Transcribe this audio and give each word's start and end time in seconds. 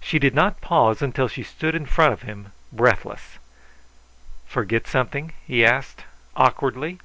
She 0.00 0.18
did 0.18 0.34
not 0.34 0.62
pause 0.62 1.02
until 1.02 1.28
she 1.28 1.42
stood 1.42 1.74
in 1.74 1.84
front 1.84 2.14
of 2.14 2.22
him, 2.22 2.52
breathless. 2.72 3.36
"Forget 4.46 4.86
something?" 4.86 5.34
he 5.46 5.66
asked, 5.66 6.04
awkwardly. 6.34 6.98